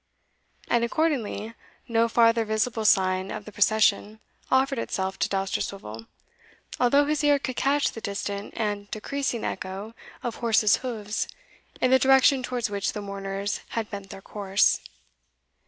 [0.67, 1.53] And accordingly
[1.87, 6.07] no farther visible sign of the procession offered itself to Dousterswivel,
[6.79, 9.93] although his ear could catch the distant and decreasing echo
[10.23, 11.27] of horses' hoofs
[11.79, 14.81] in the direction towards which the mourners had bent their course.